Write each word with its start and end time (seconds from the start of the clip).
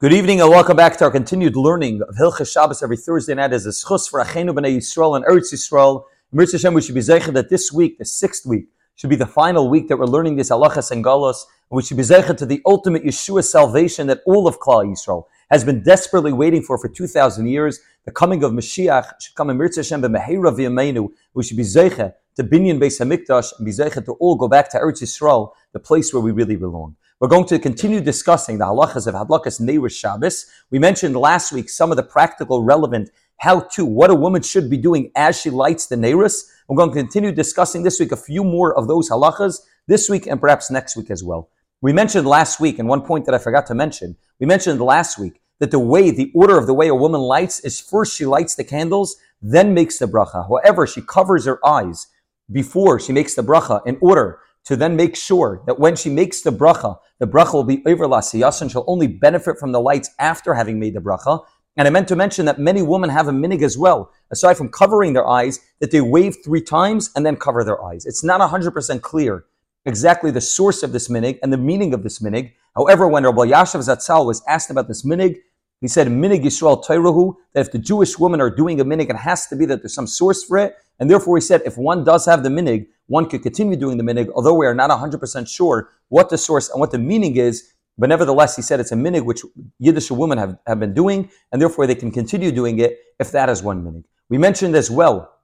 Good 0.00 0.12
evening 0.12 0.40
and 0.40 0.50
welcome 0.50 0.76
back 0.76 0.96
to 0.96 1.04
our 1.04 1.10
continued 1.12 1.54
learning 1.54 2.02
of 2.02 2.16
Hilchas 2.16 2.52
Shabbos 2.52 2.82
every 2.82 2.96
Thursday 2.96 3.32
night 3.32 3.52
as 3.52 3.64
a 3.64 3.68
zchus 3.68 4.10
for 4.10 4.20
Achenu 4.20 4.50
B'nai 4.50 4.76
Yisrael 4.76 5.14
and 5.14 5.24
Eretz 5.24 5.54
Yisrael. 5.54 6.02
Mirz 6.34 6.50
Hashem, 6.50 6.74
we 6.74 6.82
should 6.82 6.96
be 6.96 7.00
zeicha 7.00 7.32
that 7.32 7.48
this 7.48 7.72
week, 7.72 7.98
the 7.98 8.04
sixth 8.04 8.44
week, 8.44 8.66
should 8.96 9.08
be 9.08 9.14
the 9.14 9.24
final 9.24 9.70
week 9.70 9.86
that 9.86 9.96
we're 9.96 10.06
learning 10.06 10.34
this 10.34 10.50
halachas 10.50 10.90
and 10.90 11.04
galos, 11.04 11.44
and 11.70 11.76
we 11.76 11.82
should 11.84 11.96
be 11.96 12.02
zeicha 12.02 12.36
to 12.36 12.44
the 12.44 12.60
ultimate 12.66 13.04
Yeshua 13.04 13.44
salvation 13.44 14.08
that 14.08 14.20
all 14.26 14.48
of 14.48 14.58
Klal 14.58 14.84
Yisrael 14.84 15.26
has 15.48 15.62
been 15.62 15.80
desperately 15.84 16.32
waiting 16.32 16.60
for 16.60 16.76
for 16.76 16.88
2,000 16.88 17.46
years. 17.46 17.78
The 18.04 18.10
coming 18.10 18.42
of 18.42 18.50
Mashiach 18.50 19.20
should 19.20 19.36
come 19.36 19.48
in 19.48 19.56
Mirz 19.56 19.76
Hashem 19.76 20.02
b'mehera 20.02 20.56
v'yameinu. 20.56 21.08
We 21.34 21.44
should 21.44 21.56
be 21.56 21.62
zeicha 21.62 22.14
to 22.34 22.42
Binyan 22.42 22.80
Beis 22.80 23.00
Hamikdash 23.00 23.56
and 23.58 23.64
be 23.64 23.70
zeicha 23.70 24.04
to 24.06 24.14
all 24.14 24.34
go 24.34 24.48
back 24.48 24.70
to 24.70 24.78
Eretz 24.78 25.04
Yisrael, 25.04 25.52
the 25.72 25.78
place 25.78 26.12
where 26.12 26.20
we 26.20 26.32
really 26.32 26.56
belong. 26.56 26.96
We're 27.20 27.28
going 27.28 27.46
to 27.46 27.60
continue 27.60 28.00
discussing 28.00 28.58
the 28.58 28.64
halachas 28.64 29.06
of 29.06 29.14
Hadlakas 29.14 29.60
Neiris 29.60 29.96
Shabbos. 29.96 30.46
We 30.72 30.80
mentioned 30.80 31.14
last 31.14 31.52
week 31.52 31.70
some 31.70 31.92
of 31.92 31.96
the 31.96 32.02
practical, 32.02 32.64
relevant 32.64 33.10
how 33.38 33.60
to, 33.60 33.84
what 33.84 34.10
a 34.10 34.16
woman 34.16 34.42
should 34.42 34.68
be 34.68 34.76
doing 34.76 35.12
as 35.14 35.40
she 35.40 35.48
lights 35.48 35.86
the 35.86 35.94
Neiris. 35.94 36.50
We're 36.66 36.76
going 36.76 36.90
to 36.90 37.00
continue 37.00 37.30
discussing 37.30 37.84
this 37.84 38.00
week 38.00 38.10
a 38.10 38.16
few 38.16 38.42
more 38.42 38.76
of 38.76 38.88
those 38.88 39.10
halachas 39.10 39.60
this 39.86 40.08
week 40.10 40.26
and 40.26 40.40
perhaps 40.40 40.72
next 40.72 40.96
week 40.96 41.08
as 41.08 41.22
well. 41.22 41.50
We 41.80 41.92
mentioned 41.92 42.26
last 42.26 42.58
week, 42.58 42.80
and 42.80 42.88
one 42.88 43.02
point 43.02 43.26
that 43.26 43.34
I 43.34 43.38
forgot 43.38 43.66
to 43.66 43.76
mention, 43.76 44.16
we 44.40 44.46
mentioned 44.46 44.80
last 44.80 45.16
week 45.16 45.40
that 45.60 45.70
the 45.70 45.78
way, 45.78 46.10
the 46.10 46.32
order 46.34 46.58
of 46.58 46.66
the 46.66 46.74
way 46.74 46.88
a 46.88 46.96
woman 46.96 47.20
lights 47.20 47.60
is 47.60 47.80
first 47.80 48.16
she 48.16 48.26
lights 48.26 48.56
the 48.56 48.64
candles, 48.64 49.16
then 49.40 49.72
makes 49.72 49.98
the 49.98 50.06
bracha. 50.06 50.48
However, 50.48 50.84
she 50.84 51.00
covers 51.00 51.44
her 51.44 51.64
eyes 51.64 52.08
before 52.50 52.98
she 52.98 53.12
makes 53.12 53.36
the 53.36 53.42
bracha 53.42 53.86
in 53.86 53.98
order 54.00 54.40
to 54.64 54.76
then 54.76 54.96
make 54.96 55.14
sure 55.16 55.62
that 55.66 55.78
when 55.78 55.94
she 55.96 56.10
makes 56.10 56.40
the 56.40 56.50
bracha, 56.50 56.98
the 57.18 57.26
bracha 57.26 57.52
will 57.54 57.64
be 57.64 57.82
over 57.86 58.06
lasiyas 58.06 58.62
and 58.62 58.70
she'll 58.70 58.84
only 58.86 59.06
benefit 59.06 59.58
from 59.58 59.72
the 59.72 59.80
lights 59.80 60.10
after 60.18 60.54
having 60.54 60.78
made 60.78 60.94
the 60.94 61.00
bracha. 61.00 61.44
And 61.76 61.88
I 61.88 61.90
meant 61.90 62.08
to 62.08 62.16
mention 62.16 62.46
that 62.46 62.58
many 62.58 62.82
women 62.82 63.10
have 63.10 63.28
a 63.28 63.32
minig 63.32 63.62
as 63.62 63.76
well, 63.76 64.12
aside 64.30 64.56
from 64.56 64.68
covering 64.68 65.12
their 65.12 65.26
eyes, 65.26 65.60
that 65.80 65.90
they 65.90 66.00
wave 66.00 66.36
three 66.44 66.62
times 66.62 67.10
and 67.16 67.26
then 67.26 67.36
cover 67.36 67.64
their 67.64 67.82
eyes. 67.82 68.06
It's 68.06 68.22
not 68.22 68.40
100% 68.40 69.02
clear 69.02 69.44
exactly 69.84 70.30
the 70.30 70.40
source 70.40 70.82
of 70.82 70.92
this 70.92 71.08
minig 71.08 71.38
and 71.42 71.52
the 71.52 71.58
meaning 71.58 71.92
of 71.92 72.02
this 72.02 72.20
minig. 72.20 72.52
However, 72.74 73.06
when 73.06 73.24
Rav 73.24 73.34
Elyashiv 73.34 73.80
Zatzal 73.80 74.24
was 74.24 74.42
asked 74.48 74.70
about 74.70 74.88
this 74.88 75.04
minig, 75.04 75.38
he 75.84 75.88
said, 75.88 76.06
Minig 76.08 76.42
Yisrael 76.42 77.36
that 77.52 77.60
if 77.60 77.70
the 77.70 77.78
Jewish 77.78 78.18
women 78.18 78.40
are 78.40 78.48
doing 78.48 78.80
a 78.80 78.86
minig, 78.86 79.10
it 79.10 79.16
has 79.16 79.46
to 79.48 79.54
be 79.54 79.66
that 79.66 79.82
there's 79.82 79.92
some 79.92 80.06
source 80.06 80.42
for 80.42 80.56
it. 80.56 80.76
And 80.98 81.10
therefore, 81.10 81.36
he 81.36 81.42
said, 81.42 81.60
if 81.66 81.76
one 81.76 82.04
does 82.04 82.24
have 82.24 82.42
the 82.42 82.48
minig, 82.48 82.86
one 83.04 83.28
could 83.28 83.42
continue 83.42 83.76
doing 83.76 83.98
the 83.98 84.02
minig, 84.02 84.30
although 84.34 84.54
we 84.54 84.64
are 84.64 84.74
not 84.74 84.88
100% 84.88 85.46
sure 85.46 85.90
what 86.08 86.30
the 86.30 86.38
source 86.38 86.70
and 86.70 86.80
what 86.80 86.90
the 86.90 86.96
meaning 86.96 87.36
is. 87.36 87.74
But 87.98 88.08
nevertheless, 88.08 88.56
he 88.56 88.62
said 88.62 88.80
it's 88.80 88.92
a 88.92 88.96
minig 88.96 89.26
which 89.26 89.42
Yiddish 89.78 90.10
women 90.10 90.38
have, 90.38 90.56
have 90.66 90.80
been 90.80 90.94
doing, 90.94 91.28
and 91.52 91.60
therefore 91.60 91.86
they 91.86 91.94
can 91.94 92.10
continue 92.10 92.50
doing 92.50 92.78
it 92.78 92.98
if 93.20 93.30
that 93.32 93.50
is 93.50 93.62
one 93.62 93.84
minig. 93.84 94.04
We 94.30 94.38
mentioned 94.38 94.74
as 94.74 94.90
well 94.90 95.34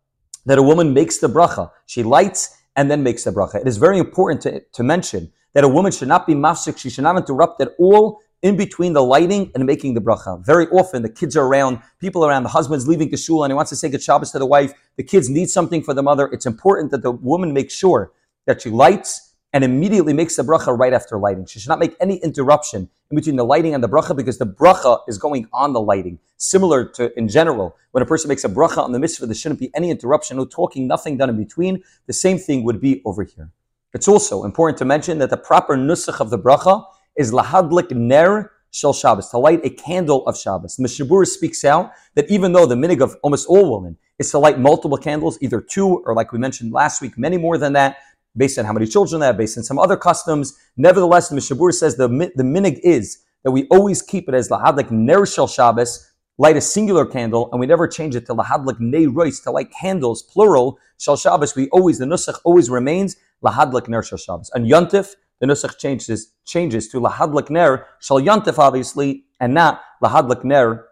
that 0.47 0.57
a 0.57 0.63
woman 0.63 0.95
makes 0.95 1.19
the 1.19 1.29
bracha. 1.29 1.71
She 1.85 2.03
lights 2.03 2.57
and 2.77 2.91
then 2.91 3.03
makes 3.03 3.25
the 3.25 3.31
bracha. 3.31 3.57
It 3.57 3.69
is 3.69 3.77
very 3.77 3.99
important 3.99 4.41
to, 4.45 4.61
to 4.61 4.83
mention 4.83 5.33
that 5.53 5.65
a 5.65 5.69
woman 5.69 5.93
should 5.93 6.09
not 6.09 6.27
be 6.27 6.33
mafsik, 6.33 6.79
she 6.79 6.89
should 6.89 7.05
not 7.05 7.19
interrupt 7.19 7.61
at 7.61 7.75
all 7.79 8.21
in 8.43 8.57
between 8.57 8.93
the 8.93 9.03
lighting 9.03 9.51
and 9.55 9.67
making 9.67 9.95
the 9.95 10.01
bracha. 10.01 10.45
Very 10.45 10.67
often, 10.69 11.03
the 11.03 11.09
kids 11.09 11.37
are 11.37 11.47
around, 11.47 11.81
people 11.99 12.25
around, 12.25 12.43
the 12.43 12.49
husband's 12.49 12.89
leaving 12.89 13.15
shul 13.17 13.45
and 13.45 13.51
he 13.51 13.55
wants 13.55 13.71
to 13.71 13.77
say 13.77 13.89
good 13.89 14.03
Shabbos 14.03 14.31
to 14.33 14.39
the 14.39 14.47
wife. 14.47 14.73
The 14.97 15.03
kids 15.03 15.29
need 15.29 15.51
something 15.51 15.83
for 15.83 15.95
the 15.95 16.03
mother. 16.03 16.29
It's 16.33 16.47
important 16.47 16.91
that 16.93 17.03
the 17.03 17.11
woman 17.11 17.53
makes 17.53 17.75
sure 17.75 18.13
that 18.47 18.63
she 18.63 18.71
lights 18.71 19.35
and 19.53 19.65
immediately 19.65 20.13
makes 20.13 20.37
the 20.37 20.43
bracha 20.43 20.77
right 20.79 20.93
after 20.93 21.19
lighting. 21.19 21.45
She 21.47 21.59
should 21.59 21.69
not 21.69 21.81
make 21.81 21.97
any 22.01 22.17
interruption 22.17 22.89
in 23.11 23.17
between 23.17 23.37
the 23.37 23.45
lighting 23.45 23.75
and 23.75 23.83
the 23.83 23.89
bracha 23.89 24.17
because 24.17 24.39
the 24.39 24.47
bracha 24.47 25.01
is 25.09 25.19
going 25.19 25.49
on 25.53 25.73
the 25.73 25.81
lighting. 25.81 26.19
Similar 26.37 26.85
to 26.91 27.17
in 27.19 27.29
general, 27.29 27.77
when 27.91 28.03
a 28.03 28.07
person 28.07 28.29
makes 28.29 28.45
a 28.45 28.49
bracha 28.49 28.79
on 28.79 28.93
the 28.93 28.99
mitzvah, 28.99 29.27
there 29.27 29.35
shouldn't 29.35 29.61
be 29.61 29.71
any 29.75 29.91
interruption, 29.91 30.37
no 30.37 30.45
talking, 30.45 30.87
nothing 30.87 31.17
done 31.17 31.29
in 31.29 31.37
between. 31.37 31.83
The 32.07 32.13
same 32.13 32.39
thing 32.39 32.63
would 32.65 32.81
be 32.81 33.03
over 33.05 33.25
here. 33.25 33.51
It's 33.93 34.07
also 34.07 34.45
important 34.45 34.79
to 34.79 34.85
mention 34.85 35.19
that 35.19 35.31
the 35.31 35.37
proper 35.37 35.77
nusach 35.77 36.21
of 36.21 36.31
the 36.31 36.39
bracha 36.39 36.85
is 37.21 37.33
lahadlik 37.33 37.91
ner 37.93 38.51
shel 38.73 38.93
Shabbos, 38.93 39.29
to 39.29 39.39
light 39.39 39.61
a 39.65 39.71
candle 39.71 40.27
of 40.27 40.39
Shabbos. 40.39 40.77
The 40.77 40.83
Mishnah 40.83 41.07
Berurah 41.07 41.27
speaks 41.27 41.65
out 41.65 41.93
that 42.15 42.31
even 42.31 42.53
though 42.53 42.67
the 42.67 42.77
minig 42.77 43.03
of 43.03 43.17
almost 43.23 43.47
all 43.47 43.77
women 43.77 43.99
is 44.19 44.31
to 44.31 44.39
light 44.39 44.59
multiple 44.59 44.97
candles, 44.97 45.37
either 45.43 45.61
two 45.61 45.99
or 46.07 46.15
like 46.15 46.33
we 46.33 46.39
mentioned 46.39 46.73
last 46.73 47.03
week, 47.03 47.19
many 47.19 47.37
more 47.37 47.59
than 47.59 47.75
that, 47.75 47.99
based 48.37 48.59
on 48.59 48.65
how 48.65 48.73
many 48.73 48.87
children 48.87 49.21
they 49.21 49.27
have, 49.27 49.37
based 49.37 49.59
on 49.59 49.65
some 49.65 49.79
other 49.79 49.97
customs. 49.97 50.57
Nevertheless, 50.77 51.29
the 51.29 51.35
Mishnah 51.35 51.57
Berurah 51.57 51.75
says 51.75 51.97
the, 51.97 52.09
the 52.09 52.43
minig 52.43 52.79
is 52.83 53.23
that 53.45 53.51
we 53.51 53.67
always 53.69 54.01
keep 54.01 54.29
it 54.29 54.35
as 54.35 54.49
lahadlik 54.49 54.91
ner 54.91 55.27
shel 55.27 55.47
Shabbos, 55.47 56.11
light 56.39 56.57
a 56.57 56.61
singular 56.61 57.05
candle, 57.05 57.51
and 57.53 57.61
we 57.61 57.67
never 57.67 57.87
change 57.87 58.15
it 58.15 58.25
to 58.27 58.35
lahadlik 58.35 58.81
nei 58.81 59.05
rois, 59.07 59.41
to 59.41 59.51
light 59.51 59.71
candles, 59.73 60.23
plural, 60.23 60.79
shel 60.99 61.17
Shabbos. 61.17 61.55
We 61.55 61.69
always, 61.69 61.99
the 61.99 62.07
nusach 62.07 62.39
always 62.45 62.71
remains 62.71 63.17
lahadlik 63.45 63.89
ner 63.89 64.03
shel 64.03 64.17
Shabbos. 64.17 64.51
And 64.55 64.65
yontif, 64.65 65.17
the 65.41 65.47
Nusach 65.47 65.79
changes, 65.79 66.33
changes 66.45 66.89
to 66.89 67.01
Lahadlik 67.01 67.51
Ner 67.51 67.87
Shal 68.01 68.21
Yantif, 68.21 68.59
obviously, 68.59 69.25
and 69.41 69.55
not 69.55 69.83
Lahadlik 70.03 70.45
Ner 70.45 70.87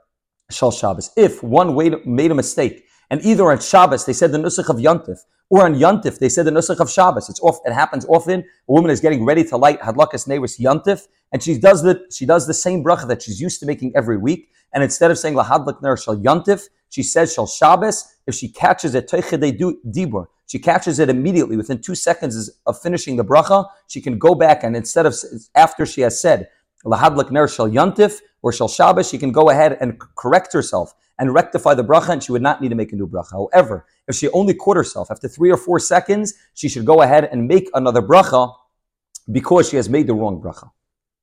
Shal 0.51 0.71
Shabbos. 0.71 1.11
If 1.17 1.43
one 1.43 1.77
made 1.77 2.31
a 2.31 2.35
mistake, 2.35 2.85
and 3.11 3.23
either 3.23 3.51
on 3.51 3.61
Shabbos 3.61 4.07
they 4.07 4.13
said 4.13 4.33
the 4.33 4.39
Nusach 4.39 4.69
of 4.69 4.77
Yantif, 4.77 5.19
or 5.51 5.65
on 5.65 5.75
Yantif 5.75 6.19
they 6.19 6.29
said 6.29 6.47
the 6.47 6.51
Nusach 6.51 6.81
of 6.81 6.91
Shabbos, 6.91 7.29
it's 7.29 7.41
off, 7.41 7.59
it 7.65 7.73
happens 7.73 8.07
often. 8.07 8.41
A 8.41 8.73
woman 8.73 8.91
is 8.91 9.01
getting 9.01 9.25
ready 9.25 9.45
to 9.45 9.57
light 9.57 9.81
Hadlakas 9.81 10.27
Neiros 10.27 10.59
Yantif, 10.59 11.07
and 11.31 11.43
she 11.43 11.59
does 11.59 11.83
the 11.83 12.07
she 12.11 12.25
does 12.27 12.47
the 12.47 12.55
same 12.55 12.83
bracha 12.83 13.07
that 13.09 13.23
she's 13.23 13.41
used 13.41 13.61
to 13.61 13.67
making 13.67 13.93
every 13.95 14.17
week. 14.17 14.51
And 14.73 14.83
instead 14.83 15.11
of 15.11 15.19
saying 15.19 15.35
Lahadlik 15.35 15.83
Ner 15.83 15.97
Shal 15.97 16.17
Yantif, 16.17 16.69
she 16.89 17.03
says 17.03 17.35
Shal 17.35 17.47
Shabbos. 17.47 18.15
If 18.27 18.35
she 18.35 18.49
catches 18.49 18.95
it, 18.95 19.09
Teichede 19.09 19.59
Dibur, 19.87 20.27
she 20.49 20.59
catches 20.59 20.99
it 20.99 21.11
immediately 21.11 21.57
within 21.59 21.81
two 21.81 21.95
seconds 21.95 22.51
of 22.67 22.81
finishing 22.81 23.17
the 23.17 23.25
bracha. 23.25 23.67
She 23.87 24.01
can 24.01 24.19
go 24.19 24.35
back 24.35 24.65
and 24.65 24.75
instead 24.75 25.05
of 25.05 25.15
after 25.55 25.85
she 25.85 26.01
has 26.01 26.21
said 26.21 26.49
lahadlik 26.87 27.31
ner 27.31 27.47
shel 27.47 27.69
yantif 27.69 28.21
or 28.41 28.51
shel 28.51 28.69
Shabbos, 28.69 29.09
she 29.11 29.19
can 29.19 29.31
go 29.31 29.51
ahead 29.51 29.77
and 29.81 30.01
correct 30.17 30.55
herself 30.55 30.95
and 31.19 31.35
rectify 31.35 31.75
the 31.75 31.85
bracha, 31.85 32.11
and 32.11 32.23
she 32.23 32.33
would 32.33 32.43
not 32.43 32.63
need 32.63 32.71
to 32.71 32.77
make 32.77 32.93
a 32.93 32.97
new 32.97 33.07
bracha. 33.07 33.33
However, 33.33 33.87
if 34.07 34.17
she 34.17 34.29
only 34.31 34.55
caught 34.55 34.77
herself 34.77 35.11
after 35.11 35.29
three 35.29 35.51
or 35.51 35.57
four 35.57 35.79
seconds, 35.79 36.35
she 36.55 36.69
should 36.69 36.87
go 36.87 37.03
ahead 37.03 37.29
and 37.31 37.47
make 37.47 37.69
another 37.75 38.01
bracha 38.01 38.55
because 39.31 39.69
she 39.69 39.77
has 39.77 39.89
made 39.89 40.07
the 40.07 40.15
wrong 40.15 40.41
bracha. 40.41 40.71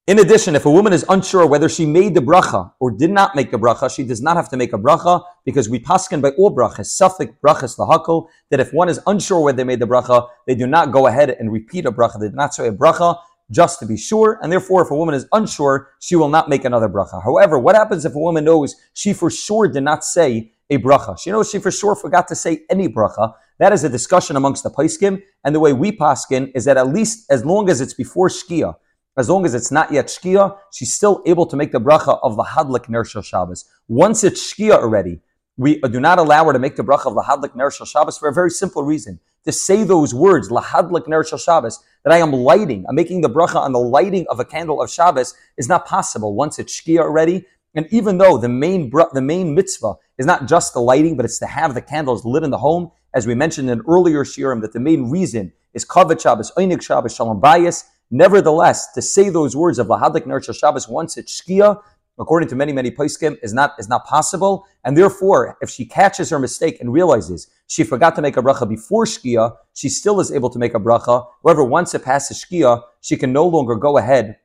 In 0.07 0.19
addition, 0.19 0.55
if 0.55 0.67
a 0.67 0.69
woman 0.69 0.93
is 0.93 1.03
unsure 1.09 1.47
whether 1.47 1.67
she 1.67 1.83
made 1.83 2.13
the 2.13 2.19
bracha 2.19 2.71
or 2.79 2.91
did 2.91 3.09
not 3.09 3.35
make 3.35 3.49
the 3.49 3.57
bracha, 3.57 3.89
she 3.89 4.03
does 4.03 4.21
not 4.21 4.38
have 4.38 4.47
to 4.49 4.55
make 4.55 4.71
a 4.71 4.77
bracha 4.77 5.23
because 5.45 5.67
we 5.67 5.79
paskin 5.79 6.21
by 6.21 6.29
all 6.38 6.55
brachas, 6.55 6.93
suffik 7.01 7.33
brachas 7.43 7.79
lahakol, 7.79 8.27
that 8.51 8.59
if 8.59 8.71
one 8.71 8.88
is 8.88 8.99
unsure 9.07 9.39
whether 9.39 9.55
they 9.55 9.63
made 9.63 9.79
the 9.79 9.88
bracha, 9.88 10.29
they 10.45 10.53
do 10.53 10.67
not 10.67 10.91
go 10.91 11.07
ahead 11.07 11.31
and 11.31 11.51
repeat 11.51 11.88
a 11.88 11.91
bracha. 11.91 12.19
They 12.19 12.29
do 12.29 12.35
not 12.35 12.53
say 12.53 12.67
a 12.67 12.71
bracha 12.71 13.17
just 13.49 13.79
to 13.79 13.88
be 13.88 13.97
sure, 13.97 14.38
and 14.43 14.51
therefore, 14.51 14.83
if 14.83 14.91
a 14.91 14.95
woman 14.95 15.16
is 15.16 15.25
unsure, 15.31 15.89
she 15.99 16.16
will 16.16 16.29
not 16.29 16.49
make 16.49 16.66
another 16.66 16.87
bracha. 16.87 17.23
However, 17.23 17.57
what 17.57 17.73
happens 17.73 18.05
if 18.05 18.13
a 18.13 18.19
woman 18.19 18.43
knows 18.43 18.75
she 18.93 19.11
for 19.11 19.31
sure 19.31 19.67
did 19.67 19.83
not 19.83 20.03
say 20.03 20.51
a 20.69 20.77
bracha? 20.77 21.17
She 21.17 21.31
knows 21.31 21.49
she 21.49 21.57
for 21.57 21.72
sure 21.72 21.95
forgot 21.95 22.27
to 22.27 22.35
say 22.35 22.61
any 22.69 22.87
bracha. 22.87 23.33
That 23.57 23.73
is 23.73 23.83
a 23.83 23.89
discussion 23.89 24.35
amongst 24.35 24.61
the 24.61 24.69
paiskim, 24.69 25.23
and 25.43 25.55
the 25.55 25.59
way 25.59 25.73
we 25.73 25.91
paskin 25.91 26.51
is 26.53 26.66
that 26.66 26.77
at 26.77 26.89
least 26.89 27.25
as 27.31 27.43
long 27.43 27.72
as 27.72 27.81
it's 27.81 27.95
before 27.95 28.29
shkia, 28.29 28.75
as 29.18 29.30
long 29.30 29.46
as 29.46 29.53
it's 29.53 29.72
not 29.72 29.92
yet 29.92 30.08
Shkia, 30.08 30.58
she's 30.72 30.94
still 30.94 31.22
able 31.26 31.46
to 31.46 31.56
make 31.56 31.72
the 31.72 31.80
bracha 31.80 32.20
of 32.22 32.36
the 32.36 32.44
Hadlik 32.44 32.90
Ner 32.90 33.06
Shabbos. 33.06 33.66
Once 33.88 34.24
it's 34.24 34.53
Shkia 34.53 34.74
already, 34.74 35.22
we 35.58 35.80
do 35.80 36.00
not 36.00 36.20
allow 36.20 36.46
her 36.46 36.53
to 36.53 36.59
make 36.59 36.76
the 36.76 36.84
bracha 36.84 37.06
of 37.06 37.14
Lahadlik 37.14 37.56
Ner 37.56 37.72
Shabbos 37.72 38.18
for 38.18 38.28
a 38.28 38.34
very 38.34 38.50
simple 38.50 38.84
reason. 38.84 39.20
To 39.46 39.52
say 39.52 39.84
those 39.84 40.14
words, 40.14 40.50
Lahadlik 40.50 41.08
Ner 41.08 41.24
Shabbos, 41.24 41.80
that 42.03 42.12
I 42.12 42.18
am 42.18 42.34
lighting, 42.34 42.86
I'm 42.90 42.96
making 42.96 43.22
the 43.22 43.30
bracha 43.30 43.56
on 43.56 43.72
the 43.72 43.80
lighting 43.80 44.26
of 44.30 44.40
a 44.40 44.46
candle 44.46 44.81
of 44.81 44.90
Shabbos, 44.90 45.34
is 45.58 45.70
not 45.70 45.86
possible 45.86 46.36
once 46.36 46.59
it's 46.59 46.82
Shkia 46.82 47.00
already. 47.00 47.46
And 47.74 47.88
even 47.91 48.18
though 48.18 48.38
the 48.38 48.50
main 48.50 48.90
the 49.14 49.22
main 49.22 49.56
mitzvah 49.56 49.96
is 50.18 50.26
not 50.26 50.47
just 50.47 50.73
the 50.73 50.82
lighting, 50.82 51.16
but 51.16 51.26
it's 51.26 51.40
to 51.40 51.46
have 51.46 51.73
the 51.73 51.82
candles 51.82 52.26
lit 52.26 52.44
in 52.44 52.50
the 52.50 52.58
home, 52.58 52.91
as 53.14 53.26
we 53.26 53.35
mentioned 53.35 53.70
in 53.70 53.82
earlier 53.88 54.23
shiurim, 54.23 54.61
that 54.61 54.73
the 54.73 54.79
main 54.79 55.09
reason 55.09 55.53
is 55.73 55.85
Kavod 55.85 56.22
Shabbos, 56.22 56.52
Einik 56.58 56.82
Shabbos, 56.82 57.16
Shalom 57.16 57.40
Bayis, 57.40 57.85
Nevertheless, 58.11 58.91
to 58.93 59.02
say 59.02 59.29
those 59.29 59.55
words 59.55 59.79
of 59.79 59.87
Lahadlik 59.87 60.25
Ner 60.25 60.41
Shabbos 60.41 60.87
once 60.87 61.17
it's 61.17 61.41
Shkia, 61.41 61.81
according 62.19 62.47
to 62.49 62.55
many, 62.55 62.72
many 62.72 62.91
Paiskim, 62.91 63.37
is 63.41 63.53
not, 63.53 63.73
is 63.79 63.90
not 63.90 64.05
possible. 64.05 64.66
And 64.84 64.97
therefore, 64.97 65.57
if 65.61 65.69
she 65.69 65.85
catches 65.85 66.29
her 66.29 66.40
mistake 66.40 66.79
and 66.79 66.93
realizes 66.93 67.47
she 67.67 67.84
forgot 67.84 68.16
to 68.16 68.22
make 68.22 68.37
a 68.37 68.41
bracha 68.41 68.69
before 68.69 69.05
Shkia, 69.05 69.55
she 69.73 69.90
still 69.90 70.19
is 70.19 70.31
able 70.31 70.49
to 70.49 70.59
make 70.59 70.75
a 70.75 70.79
bracha. 70.79 71.28
However, 71.43 71.63
once 71.63 71.93
it 71.93 72.03
passes 72.03 72.43
Shkia, 72.43 72.84
she 73.02 73.17
can 73.17 73.34
no 73.34 73.47
longer 73.47 73.75
go 73.75 73.97
ahead 73.97 74.37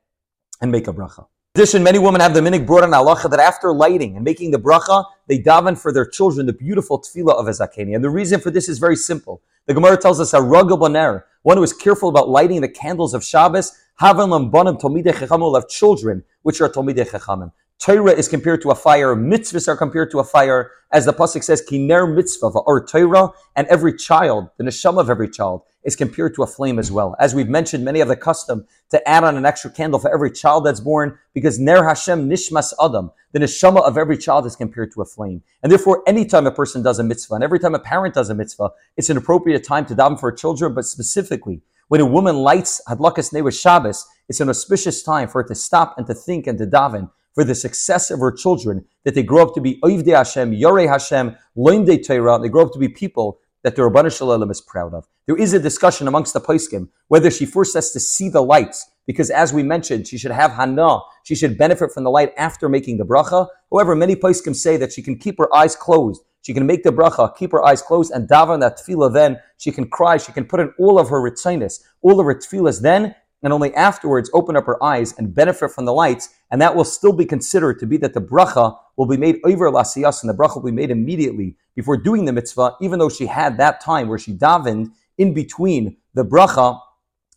and 0.61 0.73
make 0.73 0.89
a 0.89 0.93
bracha. 0.93 1.27
In 1.57 1.63
addition, 1.63 1.83
many 1.83 1.99
women 1.99 2.21
have 2.21 2.33
the 2.33 2.41
minig 2.41 2.65
brought 2.65 2.85
in 2.85 2.91
halacha 2.91 3.29
that 3.29 3.41
after 3.41 3.73
lighting 3.73 4.15
and 4.15 4.25
making 4.25 4.53
the 4.53 4.59
bracha, 4.59 5.05
they 5.27 5.39
daven 5.39 5.77
for 5.77 5.93
their 5.93 6.07
children 6.07 6.47
the 6.47 6.53
beautiful 6.53 7.01
tefillah 7.01 7.35
of 7.35 7.49
a 7.49 7.51
zakeni. 7.51 7.95
And 7.95 8.05
the 8.05 8.11
reason 8.11 8.41
for 8.41 8.51
this 8.53 8.69
is 8.69 8.79
very 8.79 8.95
simple. 8.95 9.43
The 9.67 9.75
Gemara 9.75 9.97
tells 9.97 10.21
us 10.21 10.33
a 10.33 10.39
ragabaner, 10.39 11.25
one 11.43 11.57
who 11.57 11.63
is 11.63 11.73
careful 11.73 12.09
about 12.09 12.29
lighting 12.29 12.61
the 12.61 12.69
candles 12.69 13.15
of 13.15 13.25
Shabbos, 13.25 13.73
havan 14.01 14.29
lambanim 14.29 14.81
talmidei 14.81 15.13
chachamim 15.13 15.41
will 15.41 15.55
have 15.55 15.69
children 15.69 16.25
which 16.43 16.61
are 16.61 16.69
talmidei 16.69 17.09
chachamim. 17.09 17.53
Torah 17.81 18.13
is 18.13 18.29
compared 18.29 18.61
to 18.61 18.71
a 18.71 18.75
fire, 18.75 19.17
mitzvahs 19.17 19.67
are 19.67 19.77
compared 19.77 20.11
to 20.11 20.19
a 20.19 20.25
fire, 20.25 20.71
as 20.93 21.07
the 21.07 21.15
pasuk 21.15 21.43
says, 21.43 21.63
"Kiner 21.63 22.15
mitzvah 22.15 22.49
or 22.49 22.85
Torah," 22.85 23.31
and 23.57 23.67
every 23.69 23.95
child, 23.95 24.51
the 24.59 24.65
neshama 24.65 25.01
of 25.01 25.09
every 25.09 25.31
child, 25.31 25.63
is 25.83 25.97
compared 25.97 26.35
to 26.35 26.43
a 26.43 26.47
flame 26.47 26.79
as 26.79 26.93
well. 26.93 27.17
As 27.19 27.35
we've 27.35 27.49
mentioned, 27.49 27.83
many 27.83 28.01
have 28.01 28.09
the 28.09 28.17
custom 28.17 28.67
to 28.91 29.09
add 29.09 29.25
on 29.25 29.35
an 29.35 29.47
extra 29.47 29.71
candle 29.71 29.99
for 29.99 30.13
every 30.13 30.31
child 30.31 30.67
that's 30.67 30.81
born, 30.81 31.19
because 31.33 31.59
Ner 31.59 31.83
Hashem 31.83 32.29
Nishmas 32.29 32.75
Adam, 32.85 33.13
the 33.33 33.39
neshama 33.39 33.81
of 33.81 33.97
every 33.97 34.19
child 34.19 34.45
is 34.45 34.57
compared 34.57 34.93
to 34.93 35.01
a 35.01 35.07
flame. 35.07 35.43
And 35.63 35.73
therefore, 35.73 36.03
anytime 36.07 36.47
a 36.47 36.51
person 36.51 36.83
does 36.83 36.99
a 36.99 37.03
mitzvah, 37.03 37.37
and 37.37 37.45
every 37.45 37.59
time 37.59 37.75
a 37.75 37.79
parent 37.79 38.13
does 38.13 38.29
a 38.29 38.35
mitzvah, 38.35 38.73
it's 38.99 39.09
an 39.09 39.17
appropriate 39.17 39.65
time 39.65 39.87
to 39.87 39.95
daven 39.95 40.21
for 40.21 40.31
children, 40.31 40.75
but 40.75 40.85
specifically, 40.85 41.63
when 41.89 42.03
a 42.03 42.07
woman 42.07 42.37
lights 42.37 42.83
Hadlakas 42.87 43.33
Neiros 43.33 43.59
Shabbos, 43.59 44.05
it's 44.29 44.41
an 44.41 44.51
auspicious 44.51 45.03
time 45.03 45.29
for 45.29 45.43
her 45.43 45.49
to 45.49 45.55
stop 45.55 45.97
and 45.97 46.07
to 46.09 46.13
think 46.13 46.47
and 46.47 46.59
to 46.59 46.67
daven 46.67 47.09
for 47.41 47.45
the 47.45 47.55
success 47.55 48.11
of 48.11 48.21
her 48.21 48.31
children, 48.31 48.85
that 49.05 49.15
they 49.15 49.23
grow 49.23 49.43
up 49.43 49.55
to 49.55 49.63
be 49.63 49.81
Oivdei 49.83 50.15
Hashem, 50.15 50.53
Yorei 50.53 50.87
Hashem, 50.87 51.35
Loimdei 51.57 52.07
Torah, 52.07 52.39
they 52.39 52.51
grow 52.51 52.67
up 52.67 52.73
to 52.75 52.79
be 52.79 52.87
people 52.87 53.39
that 53.63 53.77
the 53.77 53.81
Ribbono 53.81 54.15
Shel 54.15 54.29
Olam 54.29 54.51
is 54.51 54.61
proud 54.61 54.93
of. 54.93 55.09
There 55.25 55.39
is 55.39 55.55
a 55.55 55.59
discussion 55.59 56.07
amongst 56.07 56.35
the 56.35 56.41
Paiskim 56.43 56.89
whether 57.09 57.31
she 57.31 57.47
first 57.47 57.73
has 57.73 57.93
to 57.93 58.01
see 58.01 58.29
the 58.29 58.43
lights, 58.43 58.91
because 59.07 59.31
as 59.31 59.55
we 59.55 59.63
mentioned, 59.63 60.07
she 60.07 60.19
should 60.19 60.33
have 60.33 60.53
Hana, 60.53 60.99
she 61.23 61.35
should 61.35 61.57
benefit 61.57 61.93
from 61.93 62.05
the 62.05 62.11
light 62.11 62.35
after 62.37 62.69
making 62.69 62.99
the 62.99 63.07
bracha. 63.07 63.49
However, 63.73 63.97
many 63.97 64.17
Paiskim 64.17 64.55
say 64.55 64.77
that 64.77 64.93
she 64.93 65.01
can 65.01 65.17
keep 65.17 65.39
her 65.39 65.49
eyes 65.55 65.75
closed. 65.75 66.23
She 66.43 66.53
can 66.53 66.67
make 66.67 66.83
the 66.83 66.93
bracha, 66.93 67.35
keep 67.37 67.53
her 67.53 67.65
eyes 67.65 67.81
closed, 67.81 68.13
and 68.13 68.29
daven 68.29 68.61
that 68.61 68.79
tefillah 68.79 69.15
then. 69.15 69.41
She 69.57 69.73
can 69.73 69.89
cry, 69.89 70.19
she 70.19 70.33
can 70.33 70.45
put 70.45 70.61
in 70.61 70.75
all 70.79 70.99
of 70.99 71.09
her 71.09 71.23
ritzinus, 71.23 71.81
all 72.03 72.21
of 72.21 72.27
her 72.27 72.35
tefillahs 72.35 72.83
then, 72.83 73.15
and 73.43 73.53
only 73.53 73.75
afterwards 73.75 74.31
open 74.35 74.57
up 74.57 74.67
her 74.67 74.83
eyes 74.83 75.15
and 75.19 75.35
benefit 75.35 75.71
from 75.71 75.85
the 75.85 75.93
lights, 75.93 76.31
and 76.51 76.61
that 76.61 76.75
will 76.75 76.85
still 76.85 77.13
be 77.13 77.25
considered 77.25 77.79
to 77.79 77.87
be 77.87 77.97
that 77.97 78.15
the 78.15 78.21
bracha 78.21 78.77
will 78.97 79.07
be 79.07 79.17
made 79.17 79.39
over 79.45 79.71
lasiyas, 79.71 80.23
and 80.23 80.29
the 80.29 80.35
bracha 80.35 80.57
will 80.57 80.71
be 80.71 80.73
made 80.73 80.91
immediately 80.91 81.57
before 81.75 81.97
doing 81.97 82.25
the 82.25 82.33
mitzvah, 82.33 82.77
even 82.81 82.99
though 82.99 83.09
she 83.09 83.27
had 83.27 83.57
that 83.57 83.81
time 83.81 84.09
where 84.09 84.19
she 84.19 84.33
davened 84.33 84.91
in 85.19 85.33
between 85.33 85.97
the 86.15 86.25
bracha 86.25 86.79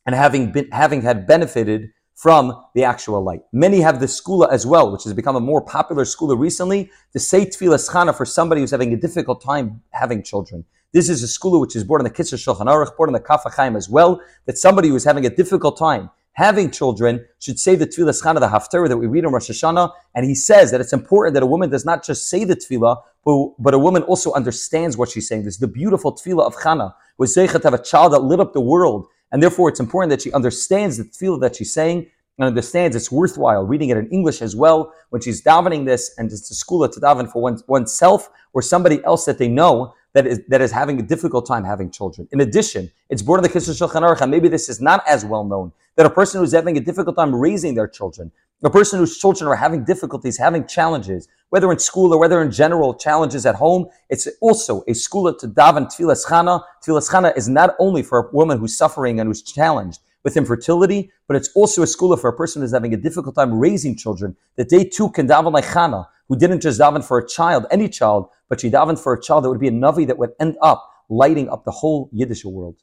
and 0.06 0.16
having 0.16 0.52
been 0.52 0.70
having 0.72 1.02
had 1.02 1.26
benefited 1.26 1.92
from 2.16 2.64
the 2.76 2.84
actual 2.84 3.22
light. 3.24 3.42
Many 3.52 3.82
have 3.82 4.00
the 4.00 4.06
segulah 4.06 4.52
as 4.52 4.66
well, 4.66 4.92
which 4.92 5.04
has 5.04 5.14
become 5.14 5.36
a 5.36 5.40
more 5.40 5.62
popular 5.62 6.04
segulah 6.04 6.38
recently, 6.38 6.92
to 7.12 7.20
say 7.20 7.46
tefillah 7.46 8.16
for 8.16 8.26
somebody 8.26 8.62
who's 8.62 8.72
having 8.72 8.94
a 8.94 8.98
difficult 8.98 9.42
time 9.42 9.82
having 9.92 10.22
children. 10.24 10.64
This 10.94 11.10
is 11.10 11.24
a 11.24 11.28
segulah 11.28 11.60
which 11.60 11.76
is 11.76 11.84
born 11.84 12.02
in 12.02 12.06
the 12.06 12.12
Kitzur 12.12 12.38
Shulchan 12.38 12.68
Aruch, 12.68 12.96
born 12.96 13.10
in 13.10 13.14
the 13.14 13.20
Kaf 13.20 13.44
HaChaim 13.44 13.76
as 13.76 13.90
well, 13.90 14.22
that 14.46 14.58
somebody 14.58 14.90
who 14.90 14.96
is 14.96 15.04
having 15.04 15.26
a 15.26 15.30
difficult 15.30 15.78
time 15.78 16.10
having 16.34 16.70
children 16.70 17.26
should 17.40 17.60
say 17.60 17.76
the 17.76 17.88
tefillah. 17.88 18.22
Chana, 18.22 18.40
the 18.40 18.48
haftarah 18.48 18.90
that 18.90 18.98
we 18.98 19.08
read 19.08 19.24
in 19.24 19.32
Rosh 19.32 19.50
Hashanah, 19.50 19.92
and 20.16 20.26
he 20.26 20.36
says 20.36 20.72
that 20.72 20.82
it's 20.82 20.94
important 20.94 21.34
that 21.36 21.44
a 21.44 21.48
woman 21.48 21.70
does 21.70 21.86
not 21.86 22.04
just 22.04 22.30
say 22.30 22.44
the 22.44 22.56
tefillah, 22.56 23.02
but, 23.26 23.54
but 23.60 23.74
a 23.74 23.80
woman 23.80 24.04
also 24.04 24.34
understands 24.34 24.98
what 24.98 25.10
she's 25.10 25.28
saying. 25.28 25.44
This 25.44 25.56
is 25.56 25.60
the 25.60 25.68
beautiful 25.68 26.14
tefillah 26.14 26.46
of 26.46 26.56
Chana, 26.56 26.94
who 27.18 27.24
is 27.24 27.34
to 27.34 27.48
have 27.48 27.74
a 27.74 27.84
child 27.84 28.14
that 28.14 28.20
lit 28.20 28.40
up 28.40 28.54
the 28.54 28.62
world, 28.62 29.08
and 29.32 29.42
therefore 29.42 29.70
it's 29.70 29.80
important 29.80 30.10
that 30.10 30.22
she 30.22 30.32
understands 30.34 30.98
the 30.98 31.06
tefillah 31.06 31.42
that 31.42 31.56
she's 31.56 31.74
saying, 31.74 32.08
and 32.40 32.48
understands 32.48 32.96
it's 32.96 33.12
worthwhile. 33.12 33.64
Reading 33.64 33.90
it 33.90 33.98
in 33.98 34.08
English 34.10 34.42
as 34.42 34.56
well 34.56 34.92
when 35.12 35.22
she's 35.22 35.44
davening 35.44 35.86
this 35.86 36.16
and 36.18 36.32
it's 36.32 36.50
a 36.50 36.56
school 36.56 36.88
to 36.88 37.00
daven 37.00 37.32
for 37.32 37.44
one, 37.44 37.60
oneself 37.68 38.28
or 38.54 38.62
somebody 38.64 39.04
else 39.06 39.26
that 39.26 39.38
they 39.38 39.48
know 39.48 39.94
that 40.14 40.28
is, 40.28 40.42
that 40.48 40.62
is 40.62 40.72
having 40.72 41.00
a 41.00 41.04
difficult 41.04 41.46
time 41.46 41.64
having 41.64 41.90
children. 41.90 42.28
In 42.32 42.42
addition, 42.42 42.92
it's 43.10 43.22
born 43.22 43.40
in 43.40 43.44
the 43.44 43.50
Kitzur 43.50 43.72
Shulchan 43.72 44.02
Aruch, 44.02 44.28
maybe 44.30 44.48
this 44.48 44.70
is 44.70 44.80
not 44.80 45.04
as 45.08 45.26
well 45.26 45.44
known, 45.44 45.72
that 45.96 46.06
a 46.06 46.10
person 46.10 46.40
who's 46.40 46.54
having 46.54 46.78
a 46.78 46.80
difficult 46.80 47.16
time 47.16 47.34
raising 47.34 47.76
their 47.76 47.88
children, 47.88 48.32
a 48.64 48.70
person 48.70 49.00
whose 49.00 49.18
children 49.18 49.48
are 49.50 49.56
having 49.56 49.84
difficulties, 49.84 50.38
having 50.38 50.66
challenges, 50.66 51.28
whether 51.50 51.72
in 51.72 51.80
school 51.80 52.14
or 52.14 52.20
whether 52.20 52.42
in 52.42 52.50
general 52.52 52.94
challenges 52.94 53.46
at 53.46 53.56
home, 53.56 53.88
it's 54.10 54.28
also 54.40 54.84
a 54.88 54.94
school 54.94 55.34
to 55.34 55.48
daven 55.48 55.86
tfilas 55.86 56.26
chana. 56.26 56.64
Tfilas 56.86 57.10
chana 57.12 57.36
is 57.36 57.50
not 57.50 57.76
only 57.78 58.02
for 58.02 58.20
a 58.20 58.32
woman 58.32 58.60
who's 58.60 58.76
suffering 58.78 59.20
and 59.20 59.28
who's 59.28 59.42
challenged 59.42 60.00
with 60.24 60.38
infertility, 60.38 61.12
but 61.28 61.36
it's 61.36 61.50
also 61.56 61.84
a 61.84 61.88
school 61.88 62.16
for 62.18 62.30
a 62.30 62.36
person 62.36 62.62
who's 62.62 62.74
having 62.74 62.94
a 62.94 62.98
difficult 62.98 63.36
time 63.36 63.54
raising 63.54 63.96
children, 63.96 64.36
that 64.56 64.70
they 64.70 64.84
too 64.84 65.10
can 65.10 65.28
daven 65.28 65.52
like 65.52 65.66
chana, 65.66 66.08
who 66.30 66.38
didn't 66.38 66.62
just 66.62 66.80
daven 66.80 67.04
for 67.04 67.18
a 67.18 67.28
child, 67.28 67.66
any 67.72 67.90
child, 67.90 68.30
but 68.50 68.62
she 68.62 68.70
davened 68.70 69.00
for 69.00 69.14
a 69.14 69.22
child 69.22 69.44
that 69.44 69.50
would 69.50 69.60
be 69.60 69.68
a 69.68 69.72
navi 69.72 70.08
that 70.08 70.18
would 70.18 70.32
end 70.40 70.56
up 70.62 70.90
lighting 71.10 71.50
up 71.50 71.66
the 71.66 71.72
whole 71.72 72.10
Yiddish 72.14 72.46
world. 72.46 72.78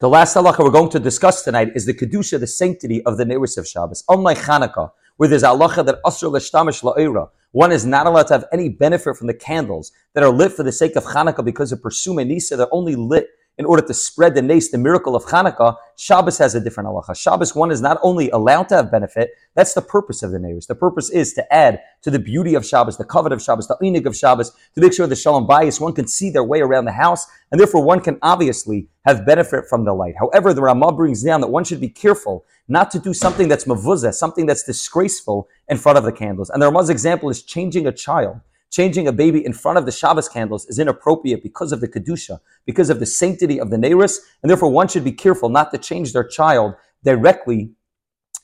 The 0.00 0.08
last 0.08 0.34
halacha 0.36 0.60
we're 0.60 0.70
going 0.70 0.90
to 0.90 1.00
discuss 1.00 1.42
tonight 1.42 1.72
is 1.74 1.84
the 1.84 1.92
kedusha, 1.92 2.38
the 2.38 2.46
sanctity 2.46 3.04
of 3.04 3.18
the 3.18 3.24
Neris 3.24 3.58
of 3.58 3.66
Shabbos. 3.66 4.04
Unlike 4.08 4.38
Hanukkah, 4.38 4.92
where 5.16 5.28
there's 5.28 5.42
halacha 5.42 5.84
that 5.84 6.00
asr 6.04 6.30
l'shtamish 6.30 6.82
la'ira, 6.82 7.28
one 7.50 7.72
is 7.72 7.84
not 7.84 8.06
allowed 8.06 8.28
to 8.28 8.34
have 8.34 8.44
any 8.52 8.68
benefit 8.68 9.16
from 9.16 9.26
the 9.26 9.34
candles 9.34 9.90
that 10.14 10.22
are 10.22 10.30
lit 10.30 10.52
for 10.52 10.62
the 10.62 10.72
sake 10.72 10.96
of 10.96 11.04
Hanukkah 11.04 11.44
because 11.44 11.72
of 11.72 11.80
Pirsumei 11.80 12.26
Nisa. 12.26 12.56
They're 12.56 12.72
only 12.72 12.94
lit 12.94 13.28
in 13.58 13.64
order 13.64 13.84
to 13.84 13.92
spread 13.92 14.34
the 14.36 14.42
nace, 14.42 14.70
the 14.70 14.78
miracle 14.78 15.16
of 15.16 15.24
Hanukkah, 15.24 15.76
Shabbos 15.96 16.38
has 16.38 16.54
a 16.54 16.60
different 16.60 16.88
halacha. 16.88 17.16
Shabbos, 17.16 17.56
one 17.56 17.72
is 17.72 17.80
not 17.80 17.98
only 18.02 18.30
allowed 18.30 18.68
to 18.68 18.76
have 18.76 18.90
benefit, 18.90 19.32
that's 19.54 19.74
the 19.74 19.82
purpose 19.82 20.22
of 20.22 20.30
the 20.30 20.38
Neiros. 20.38 20.68
The 20.68 20.76
purpose 20.76 21.10
is 21.10 21.34
to 21.34 21.52
add 21.52 21.80
to 22.02 22.10
the 22.10 22.20
beauty 22.20 22.54
of 22.54 22.64
Shabbos, 22.64 22.96
the 22.96 23.04
covet 23.04 23.32
of 23.32 23.42
Shabbos, 23.42 23.66
the 23.66 23.76
inig 23.82 24.06
of 24.06 24.16
Shabbos, 24.16 24.52
to 24.74 24.80
make 24.80 24.92
sure 24.92 25.08
the 25.08 25.16
shalom 25.16 25.46
bayis, 25.46 25.80
one 25.80 25.92
can 25.92 26.06
see 26.06 26.30
their 26.30 26.44
way 26.44 26.60
around 26.60 26.84
the 26.84 26.92
house, 26.92 27.26
and 27.50 27.60
therefore 27.60 27.82
one 27.82 28.00
can 28.00 28.18
obviously 28.22 28.88
have 29.04 29.26
benefit 29.26 29.66
from 29.68 29.84
the 29.84 29.92
light. 29.92 30.14
However, 30.16 30.54
the 30.54 30.62
Ramah 30.62 30.92
brings 30.92 31.24
down 31.24 31.40
that 31.40 31.48
one 31.48 31.64
should 31.64 31.80
be 31.80 31.88
careful 31.88 32.44
not 32.68 32.92
to 32.92 33.00
do 33.00 33.12
something 33.12 33.48
that's 33.48 33.64
mavuzah, 33.64 34.12
something 34.12 34.46
that's 34.46 34.62
disgraceful 34.62 35.48
in 35.68 35.78
front 35.78 35.98
of 35.98 36.04
the 36.04 36.12
candles. 36.12 36.50
And 36.50 36.62
the 36.62 36.66
Ramah's 36.66 36.90
example 36.90 37.28
is 37.28 37.42
changing 37.42 37.86
a 37.86 37.92
child 37.92 38.40
changing 38.70 39.08
a 39.08 39.12
baby 39.12 39.44
in 39.44 39.52
front 39.52 39.78
of 39.78 39.86
the 39.86 39.92
Shabbos 39.92 40.28
candles 40.28 40.66
is 40.66 40.78
inappropriate 40.78 41.42
because 41.42 41.72
of 41.72 41.80
the 41.80 41.88
Kedusha, 41.88 42.40
because 42.66 42.90
of 42.90 43.00
the 43.00 43.06
sanctity 43.06 43.60
of 43.60 43.70
the 43.70 43.76
Neiris, 43.76 44.18
and 44.42 44.50
therefore 44.50 44.70
one 44.70 44.88
should 44.88 45.04
be 45.04 45.12
careful 45.12 45.48
not 45.48 45.70
to 45.72 45.78
change 45.78 46.12
their 46.12 46.24
child 46.24 46.74
directly 47.04 47.72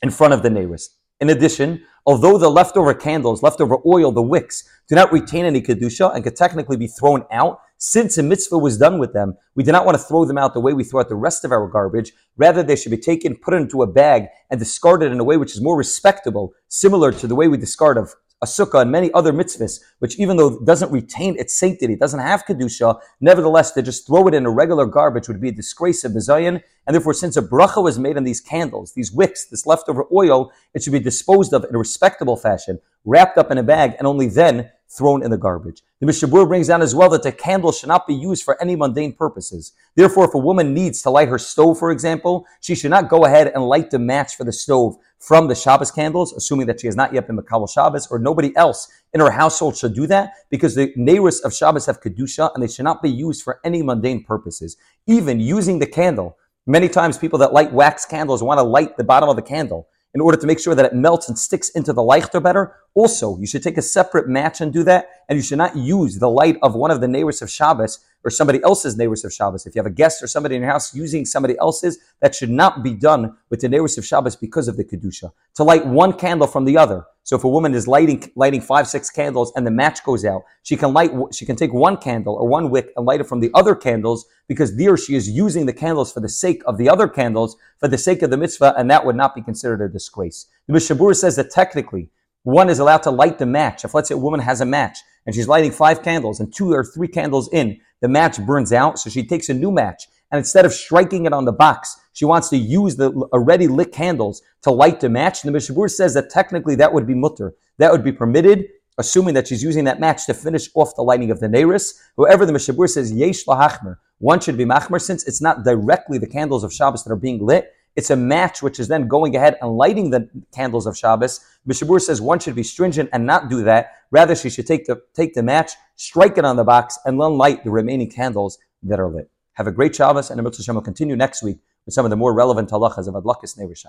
in 0.01 0.09
front 0.09 0.33
of 0.33 0.43
the 0.43 0.49
Neiris. 0.49 0.89
In 1.21 1.29
addition, 1.29 1.83
although 2.05 2.37
the 2.37 2.49
leftover 2.49 2.93
candles, 2.93 3.41
leftover 3.41 3.77
oil, 3.85 4.11
the 4.11 4.21
wicks, 4.21 4.67
do 4.87 4.95
not 4.95 5.11
retain 5.11 5.45
any 5.45 5.61
Kedusha 5.61 6.13
and 6.13 6.23
could 6.23 6.35
technically 6.35 6.77
be 6.77 6.87
thrown 6.87 7.25
out, 7.31 7.59
since 7.77 8.17
a 8.17 8.23
mitzvah 8.23 8.57
was 8.57 8.77
done 8.77 8.99
with 8.99 9.13
them, 9.13 9.35
we 9.55 9.63
do 9.63 9.71
not 9.71 9.85
want 9.85 9.97
to 9.97 10.03
throw 10.03 10.25
them 10.25 10.37
out 10.37 10.53
the 10.53 10.59
way 10.59 10.73
we 10.73 10.83
throw 10.83 11.01
out 11.01 11.09
the 11.09 11.15
rest 11.15 11.43
of 11.45 11.51
our 11.51 11.67
garbage. 11.67 12.13
Rather, 12.37 12.63
they 12.63 12.75
should 12.75 12.91
be 12.91 12.97
taken, 12.97 13.35
put 13.35 13.53
into 13.53 13.81
a 13.81 13.87
bag, 13.87 14.27
and 14.49 14.59
discarded 14.59 15.11
in 15.11 15.19
a 15.19 15.23
way 15.23 15.37
which 15.37 15.55
is 15.55 15.61
more 15.61 15.77
respectable, 15.77 16.53
similar 16.67 17.11
to 17.11 17.27
the 17.27 17.35
way 17.35 17.47
we 17.47 17.57
discard 17.57 17.97
of 17.97 18.13
a 18.45 18.47
sukkah, 18.47 18.81
and 18.81 18.91
many 18.91 19.11
other 19.13 19.33
mitzvahs, 19.33 19.79
which 19.99 20.19
even 20.19 20.37
though 20.37 20.53
it 20.55 20.65
doesn't 20.65 20.91
retain 20.91 21.37
its 21.37 21.57
sanctity, 21.57 21.95
doesn't 21.95 22.19
have 22.19 22.45
kedusha, 22.45 22.99
nevertheless, 23.19 23.71
to 23.71 23.81
just 23.81 24.05
throw 24.07 24.27
it 24.27 24.33
in 24.33 24.45
a 24.45 24.49
regular 24.49 24.85
garbage 24.85 25.27
would 25.27 25.41
be 25.41 25.49
a 25.49 25.51
disgrace 25.51 26.03
of 26.03 26.11
Bizayan. 26.11 26.61
And 26.87 26.93
therefore, 26.93 27.15
since 27.15 27.35
a 27.35 27.41
bracha 27.41 27.83
was 27.83 27.97
made 27.97 28.17
on 28.17 28.23
these 28.23 28.41
candles, 28.41 28.93
these 28.93 29.11
wicks, 29.11 29.45
this 29.45 29.65
leftover 29.65 30.05
oil, 30.13 30.51
it 30.73 30.83
should 30.83 30.93
be 30.93 30.99
disposed 30.99 31.53
of 31.53 31.63
in 31.63 31.75
a 31.75 31.79
respectable 31.79 32.37
fashion, 32.37 32.79
wrapped 33.03 33.37
up 33.37 33.49
in 33.51 33.57
a 33.57 33.63
bag, 33.63 33.95
and 33.97 34.07
only 34.07 34.27
then 34.27 34.71
thrown 34.89 35.23
in 35.23 35.31
the 35.31 35.37
garbage. 35.37 35.81
The 35.99 36.05
Mishnah 36.05 36.27
Berurah 36.27 36.47
brings 36.47 36.67
down 36.67 36.81
as 36.81 36.93
well 36.93 37.09
that 37.09 37.23
the 37.23 37.31
candle 37.31 37.71
should 37.71 37.89
not 37.89 38.07
be 38.07 38.13
used 38.13 38.43
for 38.43 38.61
any 38.61 38.75
mundane 38.75 39.13
purposes. 39.13 39.73
Therefore, 39.95 40.25
if 40.25 40.33
a 40.33 40.39
woman 40.39 40.73
needs 40.73 41.01
to 41.01 41.09
light 41.09 41.29
her 41.29 41.37
stove, 41.37 41.79
for 41.79 41.91
example, 41.91 42.45
she 42.61 42.75
should 42.75 42.91
not 42.91 43.09
go 43.09 43.25
ahead 43.25 43.51
and 43.53 43.67
light 43.67 43.91
the 43.91 43.99
match 43.99 44.35
for 44.35 44.43
the 44.43 44.53
stove 44.53 44.95
from 45.19 45.47
the 45.47 45.55
Shabbos 45.55 45.91
candles, 45.91 46.33
assuming 46.33 46.67
that 46.67 46.81
she 46.81 46.87
has 46.87 46.95
not 46.95 47.13
yet 47.13 47.27
been 47.27 47.37
Makabal 47.37 47.69
Shabbos, 47.69 48.07
or 48.07 48.19
nobody 48.19 48.55
else 48.55 48.87
in 49.13 49.21
her 49.21 49.31
household 49.31 49.75
should 49.75 49.95
do 49.95 50.05
that, 50.07 50.33
because 50.49 50.75
the 50.75 50.93
Neiris 50.95 51.43
of 51.43 51.53
Shabbos 51.53 51.87
have 51.87 52.01
Kedusha, 52.01 52.51
and 52.53 52.61
they 52.61 52.67
should 52.67 52.85
not 52.85 53.01
be 53.01 53.09
used 53.09 53.43
for 53.43 53.59
any 53.63 53.81
mundane 53.81 54.23
purposes. 54.23 54.77
Even 55.07 55.39
using 55.39 55.79
the 55.79 55.87
candle, 55.87 56.37
many 56.67 56.89
times 56.89 57.17
people 57.17 57.39
that 57.39 57.53
light 57.53 57.71
wax 57.71 58.05
candles 58.05 58.43
want 58.43 58.59
to 58.59 58.63
light 58.63 58.97
the 58.97 59.03
bottom 59.03 59.29
of 59.29 59.35
the 59.35 59.41
candle 59.41 59.87
in 60.15 60.21
order 60.21 60.37
to 60.37 60.47
make 60.47 60.59
sure 60.59 60.73
that 60.73 60.85
it 60.85 60.93
melts 60.95 61.27
and 61.27 61.37
sticks 61.37 61.69
into 61.69 61.91
the 61.91 62.01
lighter 62.01 62.39
better. 62.39 62.77
Also, 62.93 63.37
you 63.37 63.45
should 63.45 63.61
take 63.61 63.77
a 63.77 63.81
separate 63.81 64.29
match 64.29 64.61
and 64.61 64.71
do 64.71 64.81
that, 64.81 65.09
and 65.27 65.35
you 65.35 65.43
should 65.43 65.57
not 65.57 65.75
use 65.75 66.17
the 66.17 66.29
light 66.29 66.57
of 66.63 66.73
one 66.73 66.89
of 66.89 67.01
the 67.01 67.07
Neiros 67.07 67.41
of 67.41 67.51
Shabbos 67.51 67.99
or 68.23 68.31
somebody 68.31 68.63
else's 68.63 68.95
Neiros 68.95 69.25
of 69.25 69.33
Shabbos. 69.33 69.65
If 69.65 69.75
you 69.75 69.79
have 69.79 69.85
a 69.85 69.93
guest 69.93 70.23
or 70.23 70.27
somebody 70.27 70.55
in 70.55 70.61
your 70.61 70.71
house 70.71 70.95
using 70.95 71.25
somebody 71.25 71.57
else's, 71.59 71.99
that 72.21 72.33
should 72.33 72.49
not 72.49 72.81
be 72.81 72.93
done 72.93 73.35
with 73.49 73.59
the 73.59 73.67
Neiros 73.67 73.97
of 73.97 74.05
Shabbos 74.05 74.37
because 74.37 74.69
of 74.69 74.77
the 74.77 74.85
Kedusha. 74.85 75.31
To 75.55 75.63
light 75.63 75.85
one 75.85 76.13
candle 76.13 76.47
from 76.47 76.63
the 76.63 76.77
other. 76.77 77.05
So 77.25 77.35
if 77.35 77.43
a 77.43 77.49
woman 77.49 77.73
is 77.73 77.87
lighting, 77.87 78.31
lighting 78.35 78.61
five, 78.61 78.87
six 78.87 79.09
candles 79.09 79.51
and 79.55 79.65
the 79.65 79.71
match 79.71 80.03
goes 80.03 80.23
out, 80.23 80.43
she 80.61 80.77
can 80.77 80.93
light, 80.93 81.11
she 81.33 81.43
can 81.43 81.55
take 81.55 81.73
one 81.73 81.97
candle 81.97 82.35
or 82.35 82.47
one 82.47 82.69
wick 82.69 82.91
and 82.95 83.03
light 83.03 83.19
it 83.19 83.27
from 83.27 83.39
the 83.39 83.49
other 83.55 83.73
candles 83.73 84.27
because 84.47 84.77
there 84.77 84.95
she 84.95 85.15
is 85.15 85.27
using 85.27 85.65
the 85.65 85.73
candles 85.73 86.13
for 86.13 86.19
the 86.19 86.29
sake 86.29 86.61
of 86.67 86.77
the 86.77 86.87
other 86.87 87.07
candles, 87.07 87.57
for 87.79 87.87
the 87.87 87.97
sake 87.97 88.21
of 88.21 88.29
the 88.29 88.37
mitzvah, 88.37 88.75
and 88.77 88.91
that 88.91 89.03
would 89.03 89.15
not 89.15 89.33
be 89.33 89.41
considered 89.41 89.81
a 89.81 89.89
disgrace. 89.89 90.45
The 90.67 90.73
Mishnah 90.73 90.97
Berurah 90.97 91.15
says 91.15 91.35
that 91.37 91.49
technically, 91.49 92.11
one 92.43 92.69
is 92.69 92.77
allowed 92.77 93.01
to 93.03 93.11
light 93.11 93.39
the 93.39 93.47
match. 93.47 93.83
If 93.83 93.95
let's 93.95 94.09
say 94.09 94.13
a 94.13 94.19
woman 94.19 94.41
has 94.41 94.61
a 94.61 94.65
match 94.65 94.99
and 95.25 95.33
she's 95.33 95.47
lighting 95.47 95.71
five 95.71 96.03
candles 96.03 96.39
and 96.39 96.53
two 96.53 96.71
or 96.73 96.83
three 96.83 97.07
candles 97.07 97.49
in, 97.51 97.79
the 98.01 98.07
match 98.07 98.39
burns 98.39 98.71
out, 98.71 98.99
so 98.99 99.09
she 99.09 99.25
takes 99.25 99.49
a 99.49 99.53
new 99.55 99.71
match 99.71 100.07
and 100.35 100.41
instead 100.41 100.65
of 100.65 100.73
striking 100.73 101.25
it 101.25 101.31
on 101.31 101.45
the 101.45 101.53
box, 101.53 101.97
she 102.11 102.25
wants 102.25 102.49
to 102.49 102.57
use 102.57 102.97
the 102.97 103.09
already 103.31 103.67
lit 103.67 103.93
candles 103.93 104.41
to 104.63 104.69
light 104.69 104.99
the 104.99 105.07
match. 105.07 105.41
And 105.41 105.47
the 105.47 105.53
Mishnah 105.53 105.73
Berurah 105.73 105.89
says 105.89 106.13
that 106.15 106.29
technically 106.29 106.75
that 106.75 106.93
would 106.93 107.07
be 107.07 107.15
mutter. 107.15 107.53
That 107.77 107.89
would 107.89 108.03
be 108.03 108.11
permitted, 108.11 108.67
assuming 108.97 109.33
that 109.35 109.47
she's 109.47 109.63
using 109.63 109.85
that 109.85 110.01
match 110.01 110.25
to 110.25 110.33
finish 110.33 110.67
off 110.73 110.93
the 110.97 111.03
lighting 111.03 111.31
of 111.31 111.39
the 111.39 111.47
Neiris. 111.47 111.93
However, 112.17 112.45
the 112.45 112.51
Mishnah 112.51 112.73
Berurah 112.73 112.89
says, 112.89 113.13
Yesh 113.13 113.45
lahachmer. 113.45 113.95
One 114.17 114.41
should 114.41 114.57
be 114.57 114.65
machmer 114.65 114.99
since 114.99 115.25
it's 115.25 115.41
not 115.41 115.63
directly 115.63 116.17
the 116.17 116.27
candles 116.27 116.65
of 116.65 116.73
Shabbos 116.73 117.05
that 117.05 117.13
are 117.13 117.15
being 117.15 117.45
lit. 117.45 117.71
It's 117.95 118.09
a 118.09 118.17
match 118.17 118.61
which 118.61 118.77
is 118.77 118.89
then 118.89 119.07
going 119.07 119.37
ahead 119.37 119.55
and 119.61 119.77
lighting 119.77 120.09
the 120.09 120.29
candles 120.53 120.85
of 120.85 120.97
Shabbos. 120.97 121.39
Mishnah 121.65 121.87
Berurah 121.87 122.01
says 122.01 122.19
one 122.19 122.39
should 122.39 122.55
be 122.55 122.63
stringent 122.63 123.09
and 123.13 123.25
not 123.25 123.49
do 123.49 123.63
that. 123.63 123.93
Rather, 124.11 124.35
she 124.35 124.49
should 124.49 124.67
take 124.67 124.85
the, 124.85 125.01
take 125.13 125.33
the 125.33 125.43
match, 125.43 125.71
strike 125.95 126.37
it 126.37 126.43
on 126.43 126.57
the 126.57 126.65
box, 126.65 126.99
and 127.05 127.21
then 127.21 127.37
light 127.37 127.63
the 127.63 127.71
remaining 127.71 128.09
candles 128.09 128.57
that 128.83 128.99
are 128.99 129.07
lit. 129.07 129.29
Have 129.55 129.67
a 129.67 129.71
great 129.71 129.95
Shabbos, 129.95 130.29
and 130.29 130.39
the 130.39 130.43
Mitzvah 130.43 130.73
will 130.73 130.81
continue 130.81 131.15
next 131.15 131.43
week 131.43 131.59
with 131.85 131.93
some 131.93 132.05
of 132.05 132.09
the 132.09 132.15
more 132.15 132.33
relevant 132.33 132.69
halachas 132.69 133.07
of 133.07 133.13
Adlakis 133.13 133.57
Nevisha. 133.57 133.83